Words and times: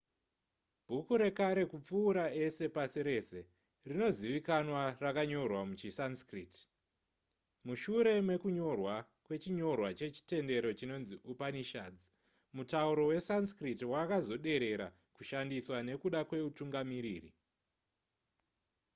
bhuku 0.87 1.13
rekare 1.21 1.63
kupfuura 1.71 2.25
ese 2.43 2.65
pasi 2.75 2.99
rese 3.09 3.39
rinozivikanwa 3.87 4.83
rakanyorwa 5.03 5.59
muchisanskrit 5.69 6.55
mushure 7.67 8.13
mekunyorwa 8.29 8.95
kwechinyorwa 9.25 9.89
chechitendero 9.99 10.69
chinonzi 10.79 11.15
upanishads 11.31 12.01
mutauro 12.55 13.03
wesanskrit 13.11 13.79
wakazoderera 13.93 14.87
kushandiswa 15.15 15.77
nekuda 15.87 16.19
kweutungamiriri 16.29 17.31